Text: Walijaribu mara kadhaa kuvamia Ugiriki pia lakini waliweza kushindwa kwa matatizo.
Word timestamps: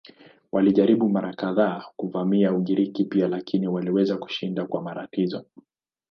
Walijaribu 0.51 1.09
mara 1.09 1.33
kadhaa 1.33 1.85
kuvamia 1.95 2.53
Ugiriki 2.53 3.03
pia 3.05 3.27
lakini 3.27 3.67
waliweza 3.67 4.17
kushindwa 4.17 4.67
kwa 4.67 4.81
matatizo. 4.81 5.45